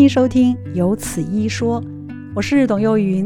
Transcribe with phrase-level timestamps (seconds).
[0.00, 1.78] 迎收听《有此一说》，
[2.34, 3.22] 我是董幼云。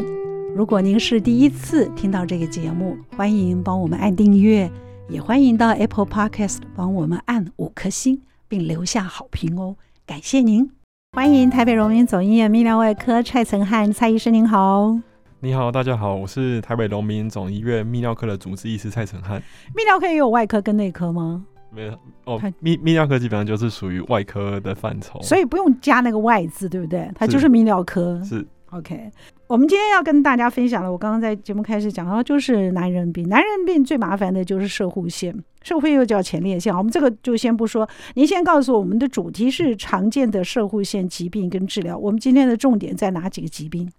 [0.57, 4.69] 如果您是第一次听到这个节目，欢迎帮我们按订阅，
[5.09, 10.69] 也欢迎到 Apple Podcast 帮我们按五颗星，并留下好评哦，感谢您！
[11.13, 14.99] 欢迎台北荣民总医院泌尿外科蔡成汉蔡医师，您好。
[15.39, 19.41] 你好，大家好，我是台北荣民总医院泌尿科的主治医师蔡成汉。
[19.77, 21.45] 泌尿科也有外科跟内科吗？
[21.75, 21.93] 没有
[22.25, 27.11] 哦，泌泌尿科基本上就是属于外科的范畴，所以不用加那个外字，对不对？
[27.15, 28.23] 它就是泌尿科。
[28.25, 29.11] 是，OK。
[29.47, 33.29] 我们今天要跟大家分享的，我刚刚在节目开始讲到，就是男人病。
[33.29, 36.75] 男人病最麻烦的就是射护腺，射护又叫前列腺。
[36.75, 41.97] 我们这个就先不说，您先告诉我，们的主题是常见的射护腺疾病跟治疗。
[41.97, 43.91] 我们今天的重点在哪几个疾病？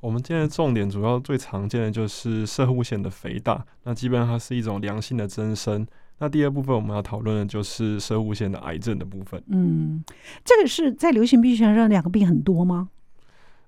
[0.00, 5.86] 我们今天的重点主要最常见的就是射护腺的肥大，那基本上它是一种良性的增生。
[6.18, 9.42] 那第二部分我们要讨论的就是射护腺的癌症的部分。
[9.48, 10.02] 嗯，
[10.44, 12.88] 这个是在流行病学上两个病很多吗？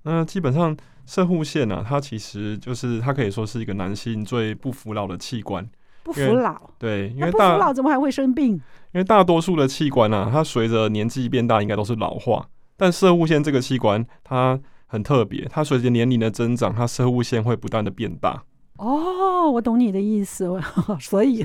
[0.02, 5.68] 那基本上射护腺呢，它其实就是它可以说是一个男性最不服老的器官。
[6.04, 6.56] 不服老？
[6.78, 8.52] 对，因为不服老怎么还会生病？
[8.52, 8.60] 因
[8.92, 12.48] 为大多数的器官啊，它随着年纪变大，应该都是老化。
[12.76, 18.44] 但射护腺这个器官，它很特别，它随着年龄的增长，它射护腺会不断的变大。
[18.76, 20.48] 哦，我懂你的意思，
[21.00, 21.44] 所以。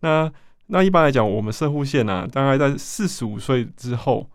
[0.00, 0.30] 那
[0.66, 4.28] 那一般来讲，我们射护腺呢，大概在四十五岁之后，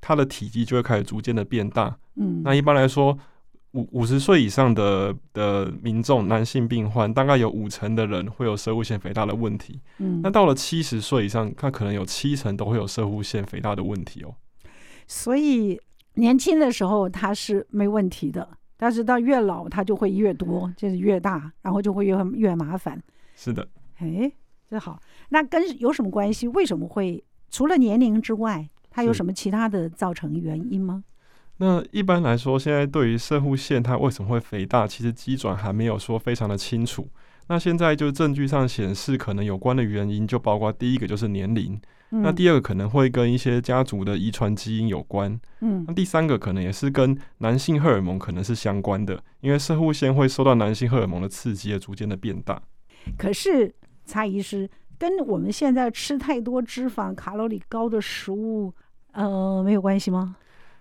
[0.00, 1.98] 它的体积就会开始逐渐的变大。
[2.14, 3.18] 嗯，那一般来说，
[3.72, 9.80] 五五十岁以上的的民众，男性病患，大概有五成的人会有射护腺肥大的问题。
[9.98, 14.34] 嗯，那到了七十岁以上，他可能有七成都会有射护腺肥大的问题哦。
[15.06, 15.80] 所以
[16.14, 23.02] 年轻的时候他是没问题的，但是到越老，他就会越多，就是越大，然后就会越越麻烦。
[23.34, 23.66] 是的，
[23.98, 24.30] 哎。
[24.70, 26.46] 这好，那跟有什么关系？
[26.46, 31.02] 为什么会除了年龄之外，它有什么其他的造成原因吗？
[31.56, 37.08] 那一般来说，现在对于射护腺它为什么会肥大，其实机转还没有说非常的清楚。
[37.48, 41.76] 那现在就证据上显示，可能有关的原因就包括第一个就是年龄，
[42.12, 52.62] 嗯、那第二个可能会跟一些家族的遗传基因有关，嗯，那第三个可能也是跟男性荷尔蒙可能是相关的，因为射护腺会受到男性荷尔蒙的刺激而逐渐的变大。
[53.18, 53.74] 可是。
[54.04, 54.68] 蔡医师，
[54.98, 58.72] 跟我们现在吃太多脂肪、卡路里高的食物，
[59.12, 60.36] 呃，没有关系吗？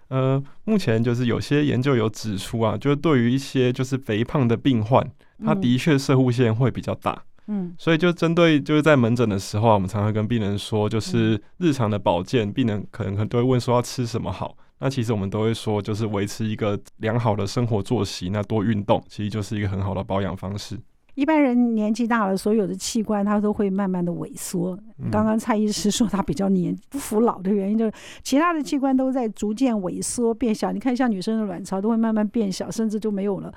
[0.09, 5.07] 呃，目前就是有些研究有指出啊，就是对于一些就是肥胖的病患，
[5.45, 7.23] 他的确射护线会比较大。
[7.45, 14.55] 嗯，所以就针对就是在门诊的时候啊，我们常常跟病人说，就是日常的保健，病人可能可能都会问说要吃什么好。
[14.79, 20.79] 那其实我们都会说，就是维持一个良好的生活作息，那多运动，其实就是一个很好的保养方式。
[21.19, 24.79] 一般人年纪大了，所有的器官它都会慢慢的萎缩。
[25.11, 27.91] 刚刚蔡医师说他比较年不服老的原因，就是
[28.23, 30.71] 其他的器官都在逐渐萎缩变小。
[30.71, 33.53] 你看，像女生的卵巢都会慢慢变小，甚至就没有了。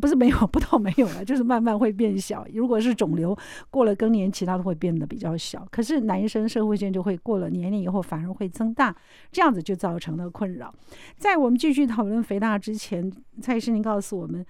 [0.00, 2.46] 不是没有，不到没有了，就是慢慢会变小。
[2.54, 3.36] 如果是肿瘤，
[3.70, 5.66] 过了更年期，它都会变得比较小。
[5.72, 8.94] 可是男生社会性就会过了年龄以后反而会增大，
[9.32, 10.72] 这样子就造成了困扰。
[11.16, 14.46] 在我们继续讨论肥大之前，蔡医师您告诉我们。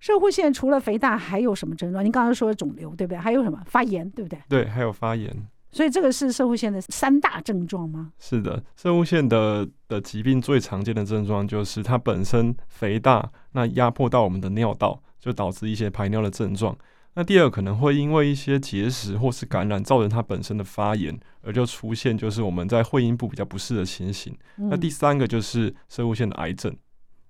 [0.00, 2.04] 摄护腺除了肥大还有什么症状？
[2.04, 3.18] 您刚刚说肿瘤对不对？
[3.18, 4.38] 还有什么发炎对不对？
[4.48, 5.34] 对，还有发炎。
[5.70, 8.10] 所以这个是射护腺的三大症状吗？
[8.18, 16.76] 是的，射护腺的的疾病最常见的症状就是它本身肥大，那压迫到我们的尿道，就导致一些排尿的症状。
[17.14, 24.34] 那第二可能会因为一些结石或是感染造成它本身的发炎，而就出现就是我们在会阴部比较不适的情形。
[24.56, 26.74] 嗯、那第三个就是射护腺的癌症。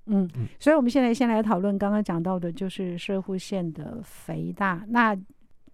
[0.08, 4.82] 嗯，所以我们现在先来讨论刚刚讲到的，就是射护腺的肥大。
[4.88, 5.16] 那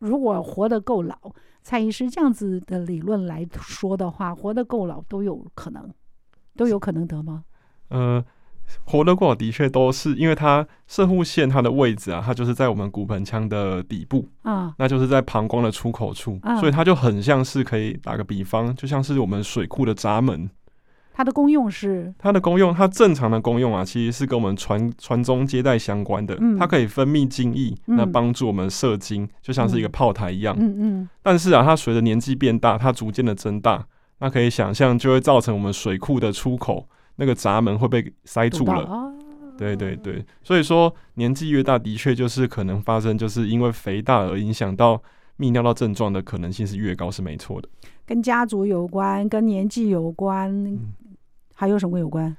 [0.00, 1.17] 如果活得够老，
[1.62, 5.89] 蔡医师这样子的理论来说的话，活得够老都有可能，
[6.56, 7.45] 都有可能得吗？
[7.89, 8.22] 呃，
[8.84, 20.51] 活得够老的确都是，因为它射护腺它的位置啊，它就是在我们骨盆腔的底部啊，那就是在膀胱的出口处，啊、所以它就很像是可以打个比方，就像是我们水库的闸门。
[21.16, 22.13] 它的功用是？
[22.19, 26.37] 它的功用，它正常的功用啊，其实是跟我们传传宗接代相关的。
[26.41, 30.57] 嗯，它可以分泌精液，那帮助我们射精，就像是一个炮台一样。
[30.59, 31.09] 嗯嗯。
[31.22, 33.87] 但是啊，它随着年纪变大，它逐渐的增大，
[34.19, 39.13] 那可以想象就会造成我们水库的出口那个闸门会被塞住了。
[39.57, 45.01] 对对对，所以说年纪越大，的确就是可能发生，就是因为肥大而影响到
[45.39, 47.69] 泌尿道症状的可能性是越高，是没错的。
[48.05, 50.51] 跟家族有关，跟年纪有关。
[50.53, 50.93] 嗯
[51.54, 52.36] 还有什么有关？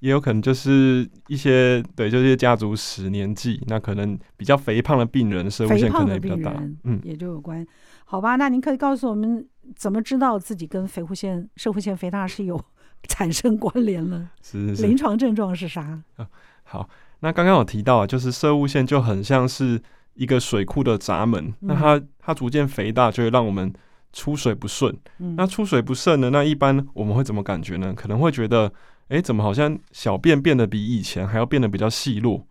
[0.00, 6.52] 也有可能就是一些对，就是家族史、年纪，那可能比较肥胖的病人，摄护腺可能也比较大，
[6.84, 7.66] 嗯，也就有关。
[8.04, 9.44] 好吧，那您可以告诉我们
[9.74, 12.62] 怎么知道自己跟肥护腺、摄护腺肥大是有
[13.08, 14.28] 产生关联了。
[14.42, 14.82] 是是是。
[14.82, 16.02] 临床症状是啥？
[16.16, 16.28] 啊，
[16.62, 16.88] 好，
[17.20, 19.80] 那刚刚有提到啊，就是摄护腺就很像是
[20.12, 23.72] 一个水库的闸门，嗯、那它它逐渐肥大，就会让我们
[24.16, 24.96] 出水不顺。
[25.18, 27.92] 嗯、那出水不顺呢，那一般我们会怎么感觉呢？
[27.94, 28.66] 可能会觉得，
[29.08, 32.42] 哎、欸，怎么好像小便变得比以前还要变得比较细弱？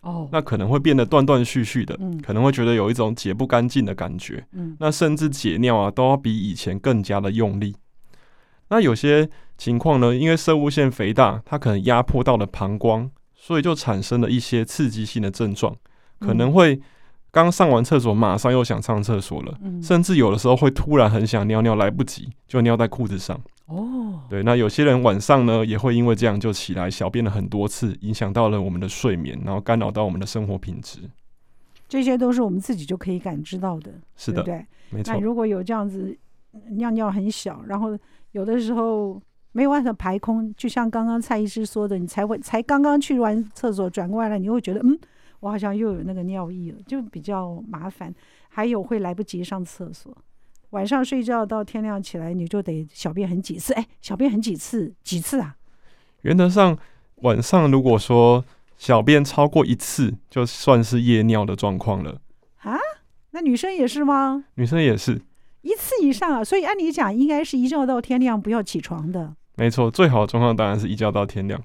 [0.00, 7.76] 哦，那可能会变得断断续续的，嗯、可能会觉得有一种解不干净的感觉，嗯，那甚至解尿啊都要比以前更加的用力。
[8.68, 15.76] 那有些情况呢，因为射物腺肥大，它可能压迫到了膀胱，所以就产生了一些刺激性的症状，
[16.18, 16.80] 可能会
[17.32, 23.40] 刚上完厕所马上又想上厕所了，嗯、甚至有的时候会突然很想尿尿，来不及就尿在裤子上。
[23.66, 30.98] 哦，对，那有些人晚上呢也会因为这样就起来小便了很多次，影响到了我们的睡眠，然后干扰到我们的生活品质。
[31.88, 35.14] 这些都是我们自己就可以感知到的，是的，对，没错。
[35.14, 36.14] 那如果有这样子
[36.72, 37.98] 尿尿很小，然后
[38.32, 39.20] 有的时候
[39.52, 44.98] 没有办法排空，就像刚刚蔡医师说的，你才会才刚刚去完厕所转过来了，你会觉得嗯，
[45.42, 48.14] 我好像又有那个尿意了，就比较麻烦。
[48.48, 50.16] 还有会来不及上厕所。
[50.70, 53.72] 晚上睡觉到天亮起来，你就得小便很几次？
[53.74, 54.94] 哎，小便很几次？
[55.02, 55.56] 几次啊？
[56.20, 56.78] 原则上，
[57.16, 58.44] 晚上如果说
[58.78, 62.20] 小便超过一次，就算是夜尿的状况了。
[62.58, 62.76] 啊？
[63.32, 64.44] 那女生也是吗？
[64.54, 65.20] 女生也是
[65.62, 66.44] 一次以上啊。
[66.44, 69.34] 所以按理讲，应该是一觉到天亮，不要起床的。
[69.56, 71.60] 没错，最好的状况当然是一觉到天亮。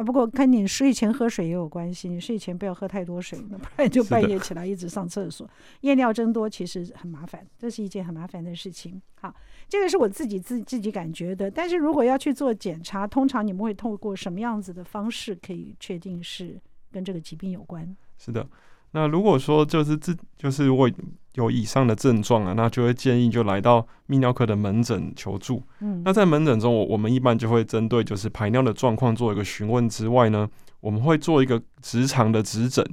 [0.00, 2.08] 啊，不过跟你睡前喝水也有关系。
[2.08, 5.48] 你睡前不要喝太多水，那不然就半夜起来一直上厕所，
[5.82, 9.00] 夜尿增多，其实很麻烦，这是一件很麻烦的事情。
[9.20, 9.34] 好，
[9.68, 11.50] 这个是我自己自自己感觉的。
[11.50, 16.58] 但是如果要去做检查，通常你们会透过什么样子的方式可以确定是
[16.90, 17.94] 跟这个疾病有关？
[18.16, 18.48] 是的。
[18.92, 20.90] 那如果说就是自就是如果
[21.34, 25.62] 有以上的症状啊，那就会建议就来到泌尿科的门诊求助。
[25.78, 30.48] 嗯，那在门诊中，我我们一般就会针对就是排尿的状况做一个询问之外呢，
[30.80, 32.84] 我们会做一个直肠的指诊。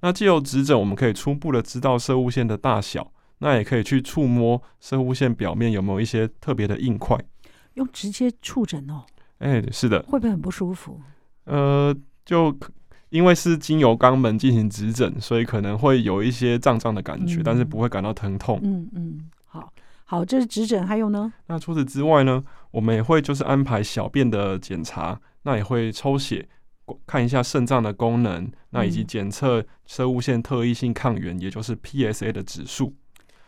[0.00, 7.18] 那借由指诊，我们可以初步的知道摄护腺的大小，那也可以去触摸摄护腺表面有没有一些特别的硬块。
[7.74, 9.04] 用直接触诊哦？
[9.38, 10.02] 哎、欸，是的。
[10.04, 10.98] 会不会很不舒服？
[11.44, 11.94] 呃，
[12.24, 12.56] 就。
[13.12, 18.58] 因为是经由肛门进行指诊，所以可能会有一些胀胀的感觉，嗯、但是不会感到疼痛。
[18.62, 19.70] 嗯嗯，好，
[20.04, 21.30] 好，这是指诊，还有呢？
[21.46, 26.48] 那除此之外呢，我们也会就是安排小便的检查，那也会抽血
[27.06, 32.94] 看一下肾脏的功能，那以及检测生物腺特异性抗原，也就是 PSA 的指数。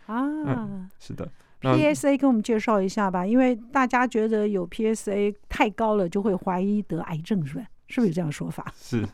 [0.04, 1.26] 啊、嗯，是的
[1.62, 7.66] ，PSA 跟我们介绍一下吧，因为大家觉得有 PSA 太高了，就会怀疑得癌症，是不是？
[7.86, 8.70] 是不是有这样说法？
[8.78, 9.06] 是。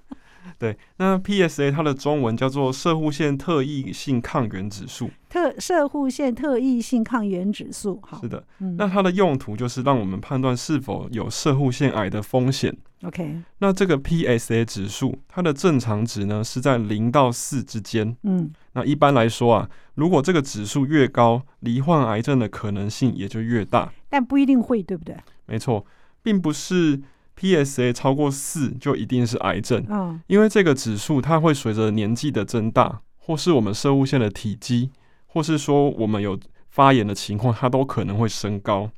[0.59, 12.77] 对，那 PSA 它的中文叫做射护腺特异性抗原指数，特射护腺特异性抗原指数，好，是的，嗯，那它的用途就是让我们判断是否有射护腺癌的风险。
[13.03, 25.17] OK，那这个 PSA 指数它的正常值呢是在零到四之间，嗯，那一般来说啊，如果这个指数越高，罹患癌症的可能性也就越大，但不一定会，对不对？
[25.47, 25.87] 没错，
[26.23, 27.01] 并不是。
[27.41, 34.91] PSA 超过四就一定是癌症，嗯，因为这个指数它会随着年纪的增大，或是我们射物线的体积，
[35.27, 36.39] 或是说我们有
[36.69, 38.91] 发炎的情况，它都可能会升高。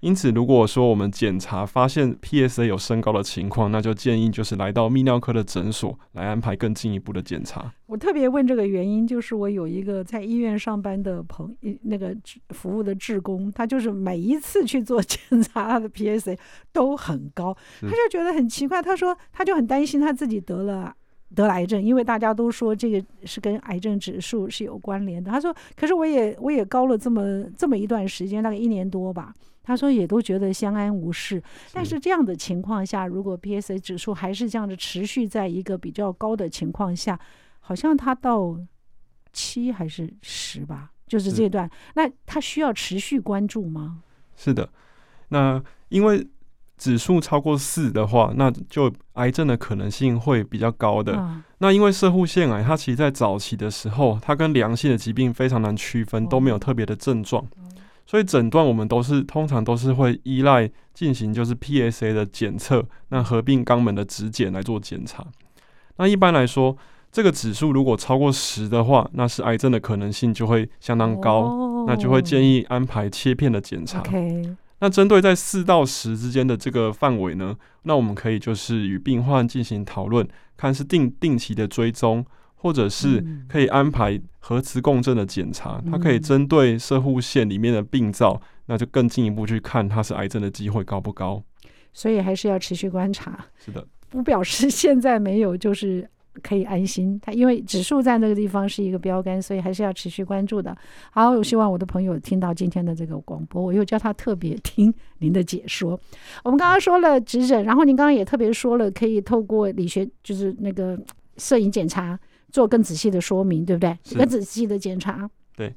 [0.00, 7.72] 因此，如果说我们检查发现 PSA 有升高的情况，那就建议就是来到泌尿科的诊所来安排更进一步的检查。
[7.86, 11.52] 我特别问这个原因，就是我有一个在医院上班的朋
[11.82, 12.16] 那个
[12.50, 16.38] 服务的志工，他就是每一次去做检查，他的 PSA
[16.72, 18.80] 都很高，他就觉得很奇怪。
[18.80, 20.94] 他说他就很担心他自己得了
[21.34, 25.28] 得了癌症，因为大家都说这个是跟癌症指数是有关联的。
[25.28, 29.34] 他说，可是我也我也高了这么这么一段时间，大概一年多吧。
[29.68, 31.42] 他说也都觉得相安无事，
[31.74, 37.20] 但是这样的情况下，如果 PSA 指数还是这样的持续在一个比较高的情况下，
[37.60, 38.58] 好像它到
[39.30, 43.98] 七还是十吧，就是这段，那它需要持续关注吗？
[44.36, 44.66] 是的，
[45.28, 46.26] 那因为
[46.78, 51.14] 指数超过四的话，那就癌症的可能性会比较高的。
[51.18, 57.44] 啊、那因为射护腺癌，它其实在早期的时候，它跟良性的疾病非常难区分，都没有特别的症状。
[57.44, 57.67] 哦
[58.08, 65.26] 所以诊断我们都是通常都是会依赖进行就是 PSA 的检测，那合并肛门的指检来做检查。
[65.98, 66.74] 那一般来说，
[67.12, 74.00] 这个指数如果超过十的话，那是癌症的可能性就会相当高，哦、那就会建议安排切片的检查。
[74.00, 82.24] Okay 那针对在四到十之间的这个范围呢，那我们可以就是与病患进行讨论，看是定定期的追踪。
[82.58, 91.42] 或者是可以安排核磁共振的检查，嗯、它可以针对射护线里面的病灶，那就更进一步去看它是癌症的机会高不高。
[91.92, 93.46] 所以还是要持续观察。
[93.58, 96.08] 是的，不表示现在没有就是
[96.42, 97.18] 可以安心。
[97.22, 100.76] 它因为指数在那个地方是一个标杆，所以还是要持续关注的。
[101.10, 105.98] 好，我希望我的朋友听到今天的这个广播，我又叫他特别听您的解说。
[106.44, 110.96] 我们刚刚说了指诊，然后您刚刚也特别说了可以透过理学，就是那个
[111.38, 112.18] 摄影检查
[112.50, 113.96] 做更仔细的说明，对不对？
[114.16, 115.28] 更仔细的检查。
[115.56, 115.74] 对。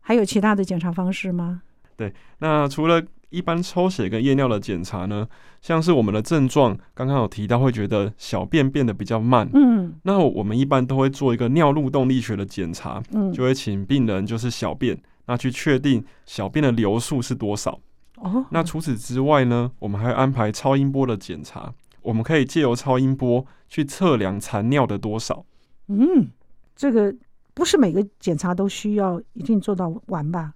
[0.00, 1.62] 还有其他的检查方式吗？
[1.96, 5.28] 对，那除了一般抽血跟验尿的检查呢，
[5.60, 17.78] 像是我们的症状，刚刚有提到会觉得小便变得比较慢，嗯，那我们一般都会做一个尿路动力学的检查，嗯，就会请病人就是小便，那去确定小便的流速是多少。
[18.16, 25.44] 哦，那除此之外呢，我们还会安排超音波的检查，我们可以借由超音波去测量残尿的多少。
[25.90, 26.28] 嗯，
[26.74, 27.14] 这个。
[27.52, 30.54] 不是每个检查都需要一定做到完吧？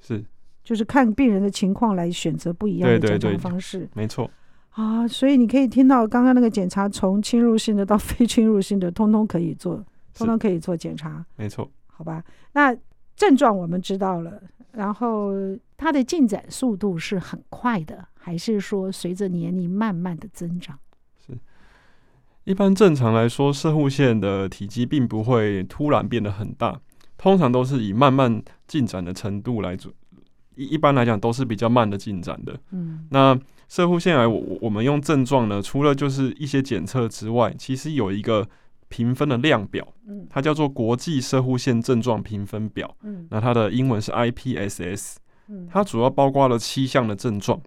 [0.00, 0.24] 是，
[0.64, 3.78] 就是看病人的情况来选择不一样的检查方式。
[3.78, 4.30] 对对对，没错
[4.70, 11.22] 啊，所以你可以听到刚刚那个检查，从侵入性的到非侵入性的，通通可以做，通通可以做检查。
[11.34, 12.24] 没错，好吧。
[12.52, 12.74] 那
[13.16, 14.40] 症状我们知道了，
[14.72, 15.32] 然后
[15.76, 20.78] 它的进展速度是很快的，还是说随着年龄慢慢的增长？
[22.46, 26.80] 一般正常来说，射护腺的体积并不会突然变得很大，
[27.18, 29.92] 通常都是以慢慢进展的程度来做。
[30.54, 32.56] 一一般来讲都是比较慢的进展的。
[32.70, 33.36] 嗯，那
[33.68, 38.48] 射护腺癌，我我们用症状呢，除了就是一些检测之外，其实有一个
[38.88, 39.84] 评分的量表，
[40.30, 42.96] 它叫做国际射护腺症状评分表。
[43.02, 45.16] 嗯，那它的英文是 IPSS
[45.48, 45.66] 嗯。
[45.68, 47.60] 它主要包括了七项的症状，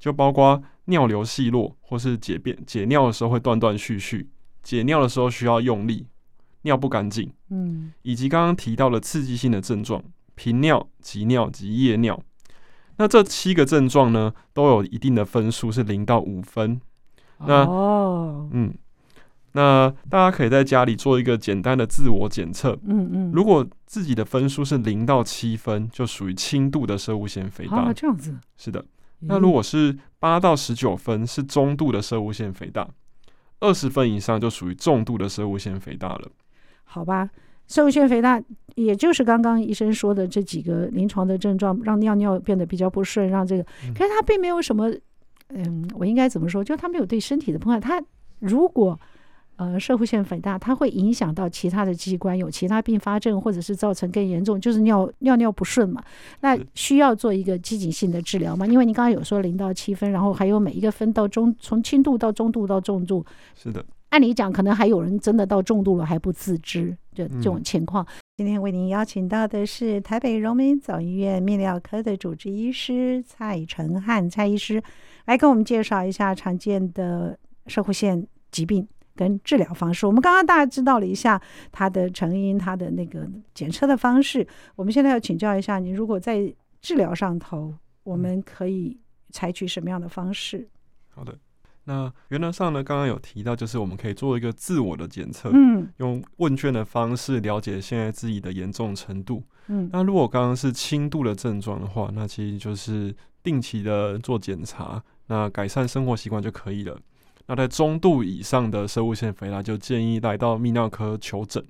[0.00, 0.60] 就包括。
[0.86, 4.28] 尿流细弱，或是解便解尿的时候会断断续续，
[4.62, 6.06] 解尿的时候需要用力，
[6.62, 10.02] 尿不干净，嗯，以及刚刚提到的刺激性的症状，
[10.34, 12.20] 频尿、急尿及夜尿。
[12.98, 16.80] 那这七个症状呢，都有一定的分数，是零到五分。
[17.40, 18.72] 那哦，嗯，
[19.52, 27.76] 那大家可以在家里做一个简单的自我检测，嗯嗯，如果自己的分数是零到七分，就属于轻度的摄护腺肥大。
[27.76, 28.82] 啊，这样子，是的。
[29.20, 32.84] 那如果是八到十九分，是中度的射物腺肥大；
[33.60, 36.30] 二十分以上就属于重度的射物腺肥大了。
[36.84, 37.28] 好吧，
[37.66, 38.40] 射物腺肥大
[38.74, 43.62] 也就是刚刚医生说的这几个临床的症状，让尿尿变得比较不顺，让这个，
[43.94, 44.88] 可是他并没有什么，
[45.48, 46.62] 嗯，我应该怎么说？
[46.62, 47.80] 就他没有对身体的破坏。
[47.80, 48.02] 他
[48.38, 48.98] 如果
[49.56, 56.02] 呃，射护腺肥大，它会影响到其他的器官，有其他并发症，或者是造成更严重，就是尿尿尿不顺嘛。
[56.40, 58.66] 那需要做一个积极性的治疗嘛？
[58.66, 63.24] 因为你刚刚有说零到七分，然后还有每一个分到中，从轻度到中度到重度。
[63.54, 68.04] 是的，按理讲，可能还有人真的到重度了还不自知，这这种情况。
[68.04, 74.82] 嗯、今天为您邀请到的是台北荣民总医院泌尿科的主治医师蔡成汉蔡医师，
[75.24, 78.86] 来跟我们介绍一下常见的射护腺疾病。
[79.16, 81.40] 跟治疗方式，我们刚刚大概知道了一下
[81.72, 84.46] 它的成因，它的那个检测的方式。
[84.76, 88.96] 我们现在要请教一下您，如果在治疗上头，我们可以
[89.30, 90.68] 采取什么样的方式？
[91.08, 91.36] 好的，
[91.84, 106.98] 那原则上呢，刚刚有提到，就是我们可以做一个自我的检测，嗯，用问卷的方式了解现在自己的严重程度，嗯，那如果刚刚是轻度的症状的话，那其实就是定期的做检查，那改善生活习惯就可以了。
[107.48, 111.64] 那在中度以上的生物腺肥大，就建议来到泌尿科求诊。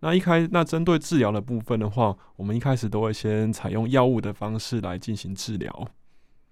[0.00, 5.88] 那一开，那针对治疗的部分的话，我们一开始都会先采用药物的方式来进行治疗。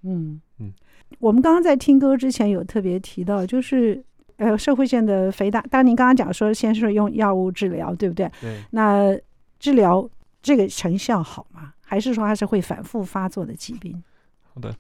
[0.02, 0.72] 嗯嗯，
[1.18, 4.02] 我们刚刚在听歌之前有特别提到，就是
[4.36, 8.30] 呃，社会腺的肥大，当然您刚刚讲说先是用药物治疗，对不对？
[8.40, 8.62] 对。
[8.70, 9.14] 那
[9.58, 10.08] 治疗
[10.40, 11.74] 这个成效好吗？
[11.82, 14.02] 还是说它是会反复发作的疾病？
[14.54, 14.74] 好的，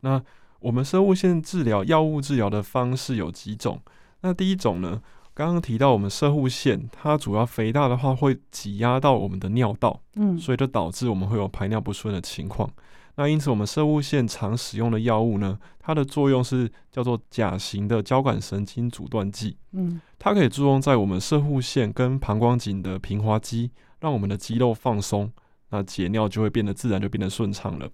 [0.00, 0.22] 那。
[0.60, 3.80] 我们生物线治疗药物治疗的方式有几种？
[4.20, 5.02] 那第一种呢，
[5.34, 12.70] 刚刚提到我们射护腺它主要肥大的话，会挤压到我们的尿道，嗯，所以就导致我们会有排尿不顺的情况。
[13.16, 25.30] 那因此，我们射护线常使用的药物呢，它的作用是叫做甲型的交感神经阻断剂，嗯，它可以作用在我们射护腺跟膀胱颈的平滑肌，让我们的肌肉放松，
[25.70, 27.88] 那解尿就会变得自然，就变得顺畅了。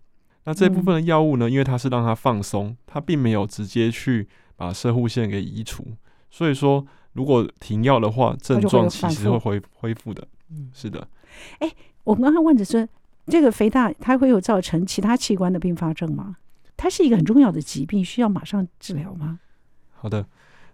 [0.46, 4.26] 那这部分的药物呢，因为它是让它放松，它并没有直接去
[4.56, 5.84] 把射护腺给移除，
[6.30, 10.26] 所以说如果停药的话，症状其实会恢恢复的。
[10.50, 11.06] 嗯，是的。
[11.58, 11.70] 哎，
[12.04, 12.88] 我刚刚问的是，
[13.26, 16.36] 这个肥大它会有造成其他器官的并发症吗？
[16.76, 19.40] 它是一个很重要的疾病，需要马上治疗吗？
[19.94, 20.26] 好的，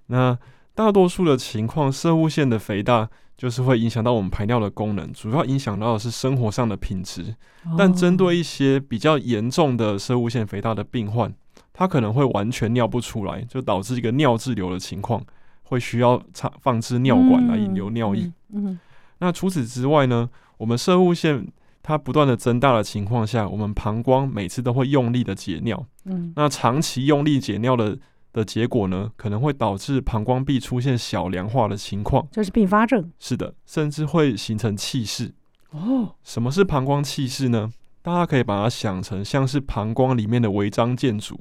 [0.09, 0.39] 那
[0.75, 3.09] 大多数的情况，射物腺的肥大。
[3.43, 7.35] 就是会影响到我们排尿的功能，主要影响到的是生活上的品质。
[7.77, 11.35] 但针对一些比较严重的射物腺肥大的病患，
[11.73, 15.21] 它可能会完全尿不出来，就导致一个尿滞留的情况，
[15.65, 18.33] 会需要插放置尿管来引流尿液。
[18.53, 18.79] 嗯，嗯，
[19.19, 21.45] 那除此之外呢，我们射物腺
[21.83, 25.85] 它不断的增大的情况下，我们膀胱每次都会用力的解尿。
[26.05, 27.99] 嗯，那长期用力解尿的
[28.33, 33.13] 的结果呢，可能会导致膀胱壁出现小梁化的情况，这是并发症。
[33.19, 35.35] 是的，甚至会形成气室。
[35.71, 37.71] 哦，什么是膀胱气室呢？
[38.03, 41.41] 大家可以把它想成像是膀胱里面的违章建筑，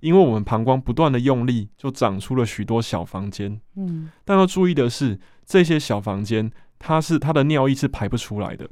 [0.00, 3.60] 因为我们膀胱不断的用力，就长出了许多小房间。
[3.76, 8.70] 嗯，但要注意的是，这些小房间它是它的尿液是排不出来的，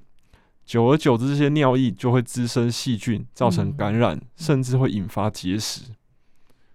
[0.65, 5.83] 久而久之，这些尿液就会滋生细菌，造成感染，嗯、甚至会引发结石。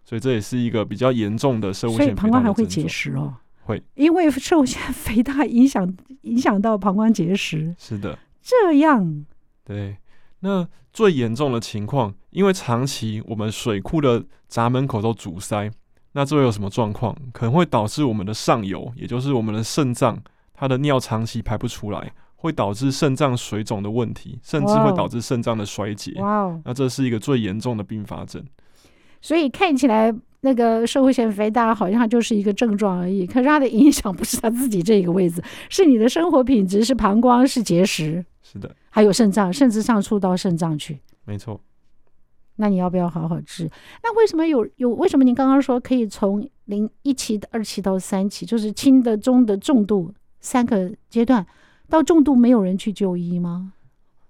[0.05, 2.21] 所以这也是一个比较严重的摄护腺肥大。
[2.21, 3.33] 所以膀胱还会结石哦？
[3.63, 7.75] 会，因为摄护腺肥大影响影响到膀胱结石。
[7.79, 9.25] 是的，这样。
[9.63, 9.97] 对，
[10.41, 15.71] 那最严重的情况，因为长期我们水库的闸门口都阻塞，
[16.11, 17.17] 那这会有什么状况？
[17.33, 20.21] 可能会导致我们的上游，也就是我们的肾脏，
[20.53, 26.13] 它的尿长期排不出来，会导致肾脏水肿的问题，甚至会导致肾脏的衰竭。
[26.21, 28.45] 哇哦，那这是一个最严重的并发症。
[29.25, 40.99] 所以看起来那个社会腺肥大好像就是一个症状而已，可是它的影响不是他自己这个位置，是你的生活品质，是膀胱，是结石，是的，还有肾脏，甚至上触到肾脏去。
[41.25, 41.59] 没错。
[42.57, 43.67] 那你要不要好好治？
[44.03, 44.91] 那为什么有有？
[44.91, 51.43] 为什么您刚刚说可以从零一期、二期到三期，就是轻的、中的、重度三个阶段，
[51.89, 53.73] 到重度没有人去就医吗？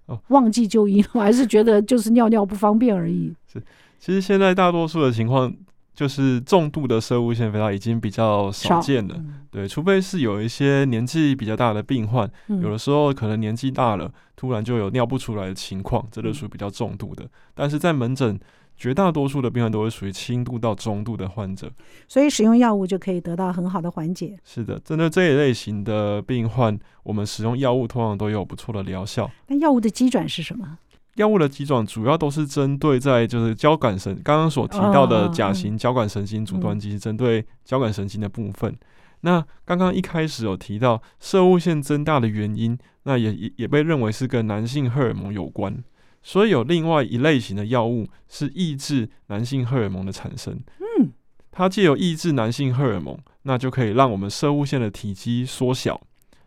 [0.06, 3.34] 哦，忘记就医了，我还是觉得就是尿尿不方便而已。
[3.52, 3.62] 是。
[3.98, 5.52] 其实现在大多数的情况，
[5.94, 9.14] 就是重度的摄护腺肥大已经比较少见了。
[9.16, 17.24] 嗯、对，除非是有一些年纪比较大的病患，嗯、有的时候可能年纪大了，突然就有尿不出来的情况，这都属于比较重度的。
[17.24, 18.38] 嗯、但是在门诊，
[18.76, 21.72] 绝大多数的病患都会属于轻度到中度的患者。
[22.06, 24.38] 所以使用药物就可以得到很好的缓解。
[24.44, 29.30] 是的，针对这一类型的病患，我们使用药物通常都有不错的疗效。
[29.46, 30.76] 那药物的基转是什么？
[31.16, 38.74] 药物的机转主要都是针对在就是交感神刚刚所提到的甲型交感神经阻断剂，是针对交感神经的部分。
[39.22, 45.82] 那刚刚一开始有提到射物腺增大的原因，那也也也被认为是跟男性荷尔蒙有关。
[46.22, 50.60] 所以有另外一类型的药物是抑制男性荷尔蒙的产生。
[50.80, 51.12] 嗯，
[51.50, 56.00] 它借由抑制男性荷尔蒙，那就可以让我们射物腺的体积缩小。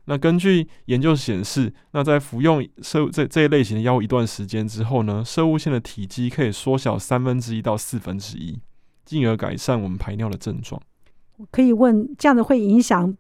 [0.10, 8.60] 那根据研究显示，那在服用射这这一类型的药物一段时间之后呢，摄护腺的体积可以缩小三分之一到四分之一，
[9.06, 10.82] 进而改善我们排尿的症状。
[11.52, 13.15] 可以问，这样子会影响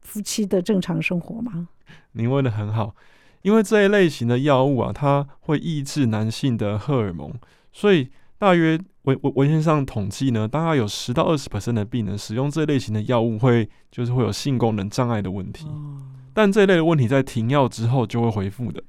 [0.00, 1.68] 夫妻的正常生活吗？
[2.14, 2.96] 您问的很好，
[3.42, 7.32] 因为这一类型的药物啊，它会抑制男性的荷尔蒙，
[7.72, 15.66] 所以大约文文文献上统计呢，大概有十到二十 percent 的病人使用这类型的药物会就是会有性功能障碍的问题。
[15.66, 16.02] 哦
[16.34, 18.82] 但这一类的问题在停药之后就会恢复的。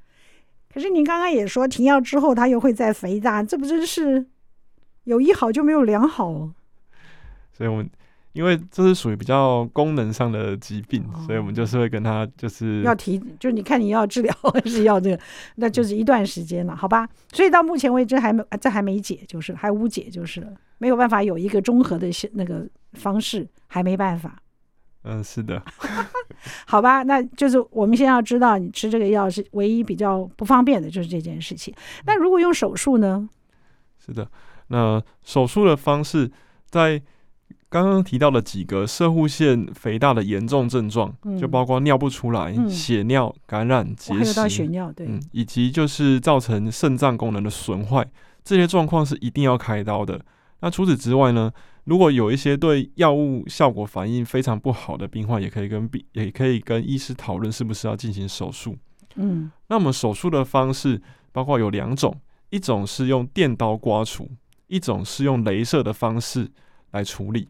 [0.74, 4.26] 可是您刚刚也说停药之后它又会再肥大，这不真是
[5.04, 6.50] 有一好就没有两好？
[7.56, 7.90] 所以我们
[8.32, 15.20] 因为这是属于比较功能上的疾病，哦、所以我们就是会跟他就是要提，就你看你要治疗还是要这个，
[15.58, 17.08] 那就是一段时间了，好吧？
[17.32, 24.42] 所以到目前为止还没这还没解，就是还无解，就是了，没有办法有一个综合的那个方式，还没办法。
[25.06, 25.62] 嗯，是的，
[26.66, 31.74] 好吧，那就是我们先要知道，你吃这个药是唯一比较不方便的，就是这件事情。
[32.06, 33.28] 那如果用手术呢？
[34.06, 34.30] 是的，
[34.68, 36.32] 那手术的方式，
[36.70, 37.02] 在
[37.68, 48.08] 刚刚提到的几个射护腺肥大的严重症状，嗯、就包括尿不出来、嗯、血尿、感染、结石，血尿，对、嗯，以及就是造成肾脏功能的损坏，
[48.44, 50.22] 这些状况是一定要开刀的。
[50.62, 51.52] 那除此之外呢？
[51.86, 58.78] 如果有一些对药物效果反应非常不好的病患，也可以跟病也可以跟医师讨论是不是要进行手术。
[59.16, 62.16] 嗯，那我们手术的方式包括有两种，
[62.50, 64.30] 一种是用电刀刮除，
[64.68, 66.50] 一种是用镭射的方式
[66.92, 67.50] 来处理。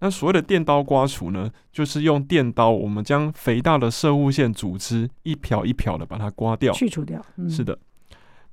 [0.00, 7.24] 那所谓的电刀刮除呢，就是用电刀，我们将肥大的射物线组织一瓢一瓢的把它刮掉，去除掉。
[7.36, 7.78] 嗯，是的。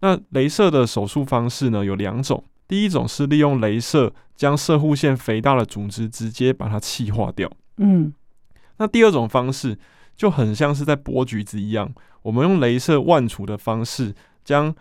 [0.02, 2.44] 那镭射的手术方式呢，有两种。
[2.68, 7.50] 第一种是利用镭射将射护腺肥大的组织直接把它气化掉。
[7.78, 8.12] 嗯，
[8.78, 9.78] 那第二种方式
[10.16, 14.74] 就很像是在剥橘子一样，我们用镭射万除的方式将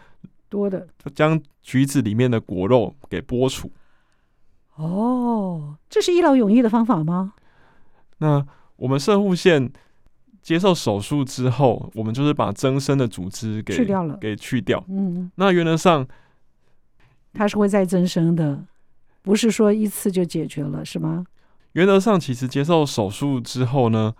[0.49, 3.71] 多的将橘子里面的果肉给剥除。
[4.77, 7.35] 哦，这是一劳永逸的方法吗？
[8.19, 8.45] 那
[8.77, 9.71] 我们射护腺
[10.41, 14.83] 接受手术之后，我们就是把增生的组织给去掉了，给去掉。
[14.89, 16.07] 嗯，那原则上。
[17.35, 18.65] 它是会再增生的，
[19.23, 21.27] 不是说一次就解决了，是吗？
[21.73, 24.15] 原则上，其实接受手术之后呢，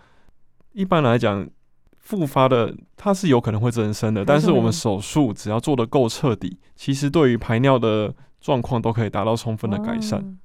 [0.73, 1.49] 一般来讲，
[1.97, 10.19] 复发的它是有可能会增生的，但是我们手术只要做得够彻底，其实对于排尿的状况都可以达到充分的改善。
[10.19, 10.35] 哦，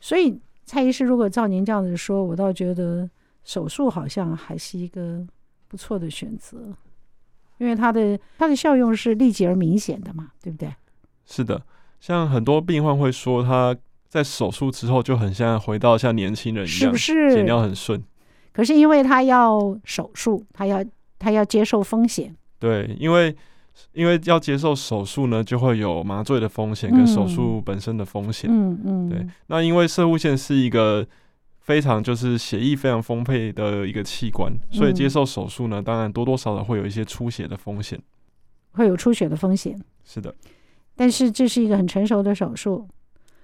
[0.00, 3.10] 所以蔡医师，如果照您这样子说，我倒觉得
[3.42, 5.26] 手术好像还是一个
[5.66, 6.58] 不错的选择，
[7.58, 10.72] 因为它的它的效用是立即而明显的嘛，对不对？
[11.26, 11.60] 是的。
[12.02, 13.74] 像很多病患会说，他
[14.08, 17.32] 在手术之后就很像回到像年轻人一样，是不是？
[17.32, 18.02] 剪掉很顺。
[18.52, 20.84] 可是因为他要手术，他要
[21.16, 22.34] 他要接受风险。
[22.58, 23.32] 对，因为
[23.92, 28.50] 因为要接受手术呢，就会有麻醉的风险跟手术本身的风险。
[28.52, 29.08] 嗯嗯。
[29.08, 31.06] 对，那因为射护腺是一个
[31.60, 37.96] 非常就是血液非常丰沛的一个器官，所以接受手术呢，当然多多少少会有一些出血的风险。
[38.72, 39.80] 会有出血的风险。
[40.04, 40.34] 是的。
[40.94, 42.86] 但是这是一个很成熟的手术，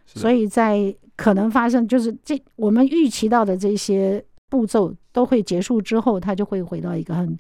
[0.07, 7.37] 所以在可能发生就是这我们预期到的这些步骤都会结束之后，它就会回到一个很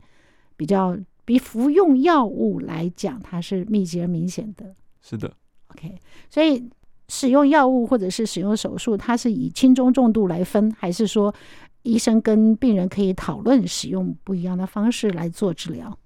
[0.56, 4.74] 比较比服用药物来讲，它是密集而明显的。
[5.00, 5.32] 是的
[5.68, 5.94] ，OK。
[6.28, 6.68] 所以
[7.08, 11.34] 使用药物或者是使用手术，它是以轻中重度来分，还是说
[11.82, 15.96] 医生跟病人可以讨论使用不一样的方式来做治疗？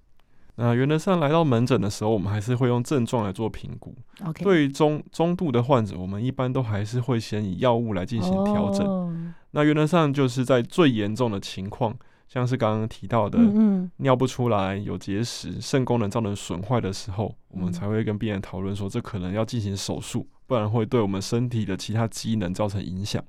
[0.57, 3.95] 那原则上来到门诊的时候，我们还是会用症状来做评估。
[4.23, 4.43] Okay.
[4.43, 8.87] 对于中中度的患者，我们一般都还是会先以药物来进行调整。
[8.87, 9.11] Oh.
[9.53, 11.97] 那原则上就是在最严重的情况，
[12.29, 23.23] 像是刚刚提到的，嗯嗯，尿不出来、有结石、肾功能造成损坏的时候，我们才会跟病人讨论说，这可能要进行手术，不然会对我们身体的其他机能造成影响。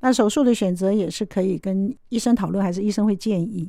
[0.00, 3.68] 那手术的选择也是可以跟医生讨论，还是医生会建议？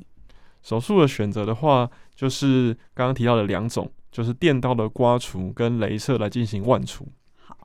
[0.63, 7.05] 手术的选择的话，就是刚刚提到的两种，就是电刀的刮除跟镭射来进行剜除。
[7.35, 7.55] 好，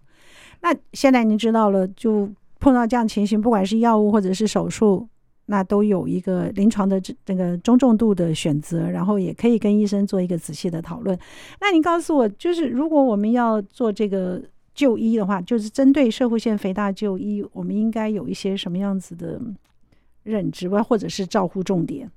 [0.60, 5.08] 那现在您知道了，就碰到这样情形，不管是药物或者是手术，
[5.46, 11.16] 那都有一个临床的这这个中重度的选择，然后也可以跟医生做一个仔细的讨论。
[11.60, 14.42] 那您告诉我，就是如果我们要做这个
[14.74, 19.40] 就医的话，就是针对摄护腺肥大就医，我们应该有一些什么样子的
[20.24, 22.10] 认知吧，或者是照护重点？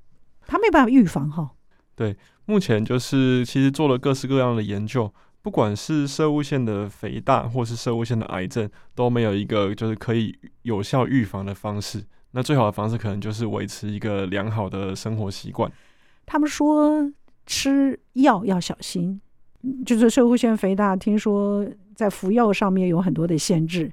[0.48, 1.52] 他没办法预防哈。
[1.96, 12.04] 对，目前就是其实做了各式各样的研究，不管是射物腺的肥大，或是射物腺的癌症，都没有一个就是可以有效预防的方式。
[12.32, 15.70] 那最好的方式可能就是维持一个良好的生活习惯。
[16.26, 17.12] 他们说
[17.46, 19.20] 吃药要小心，
[19.86, 23.92] 就是射物腺肥大，听说在服药上面有很多的限制。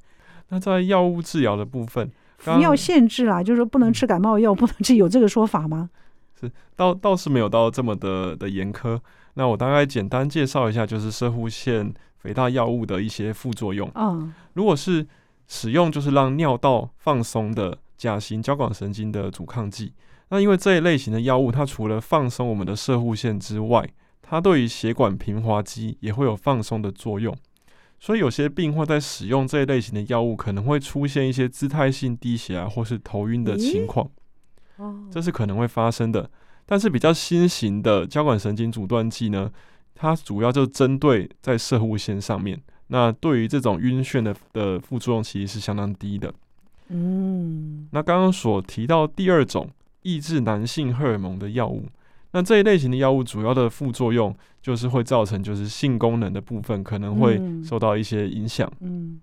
[0.50, 5.90] 那在药物治疗的部分，服药限制啊，就是说不能吃感冒药，嗯、不能吃，有这个说法吗？
[6.40, 8.98] 是倒倒是没有到这么的的严苛。
[9.34, 13.90] 那我大概简单介绍一下，就是射护腺肥大药物的一些副作用。
[13.94, 15.06] 嗯，如果是
[15.46, 19.92] 使用就是让尿道放松的甲型交感神经的阻抗剂，
[20.30, 23.88] 那因为这一类型的药物，它除了放松我们的射护腺之外，
[24.20, 27.34] 它对于血管平滑肌也会有放松的作用。
[28.00, 34.08] 所以有些病患在使用这一类型的药物，可能会出现一些姿态性低血压或是头晕的情况。
[35.10, 36.30] 这是可能会发生的，
[36.64, 39.50] 但是比较新型的交感神经阻断剂呢，
[39.94, 42.60] 它主要就针对在射护线上面。
[42.88, 46.32] 那对于这种晕眩的的副作用其实是相当低的。
[46.88, 49.68] 嗯，那刚刚所提到第二种
[50.02, 51.84] 抑制男性荷尔蒙的药物，
[52.30, 58.70] 那这一类型的药物主要的副作用就是会造成就是性功能的部分可能会受到一些影响。
[58.80, 59.20] 嗯，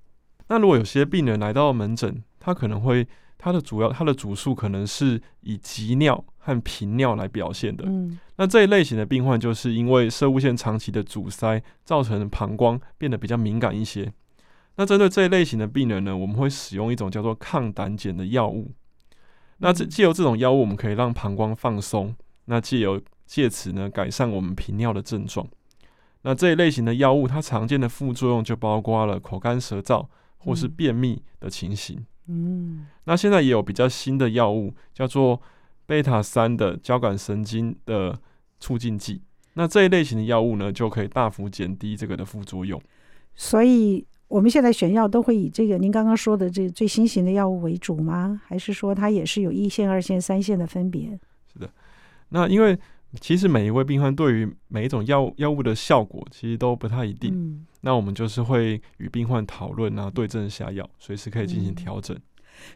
[0.49, 3.07] 那如果有些病人来到门诊，他可能会。
[3.45, 7.83] 它的主要，它的主诉可能是以急尿和频尿来表现的。
[7.85, 14.11] 嗯，那这一类型的病患，就是因为射物线长期的阻塞，造成膀胱变得比较敏感一些。
[14.77, 18.71] 那针对这一类型的病人呢，我们会使用一种叫做抗胆碱的药物。
[19.59, 25.47] 那这借由这种药物，我们可以让膀胱放松，那借由借此呢，改善我们频尿的症状。
[26.23, 30.07] 那这一类型的药物，它常见的副作用就包括了口干舌燥
[30.39, 31.97] 或是便秘的情形。
[31.99, 32.05] 嗯，
[33.05, 35.41] 那现在也有比较新的药物，叫做
[35.85, 38.19] 贝塔三的交感神经的
[38.59, 39.21] 促进剂。
[39.53, 42.81] 那这一类型的药物呢，就可以大幅减低这个的副作用。
[43.35, 48.41] 所以我们现在选药都会以这个您刚刚说的这最新型的药物为主吗？
[48.45, 51.19] 还是说它也是有一线、二线、三线的分别？
[51.53, 51.69] 是的，
[52.29, 52.77] 那因为。
[53.19, 62.15] 其实每一位病患对于每一种药药物的效果其实都不太一定，嗯，那我们就是会与病患讨论啊，对症下药，随时可以进行调整。
[62.15, 62.21] 嗯。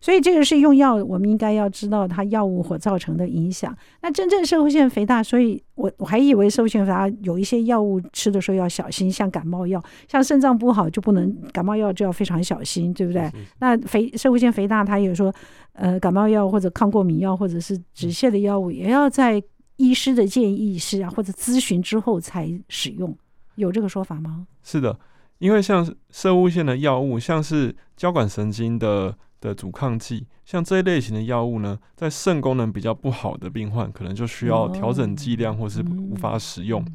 [0.01, 3.75] 所以这个是用药，我们应该要知道它药物所造成的影响。
[4.01, 13.21] 那真正摄护腺肥大，所以我我还以为摄护腺肥大有一些药物吃的时候要小心，像感冒药，像肾脏不好就不能感冒药就要非常小心，对不对？
[13.21, 15.33] 是是是，那肥摄护腺肥大，它有说
[15.71, 19.41] 呃感冒药或者抗过敏药或者是止泻的药物，也要在
[19.79, 23.17] 医师的建议是啊或者咨询之后才使用，
[23.55, 24.45] 有这个说法吗？
[24.61, 24.99] 是的。
[25.39, 36.85] 因为像摄护腺的药物，像是交感神经的的阻抗剂，像这一类型的药物呢，在肾功能比较不好的病患，可能就需要调整剂量或是无法使用。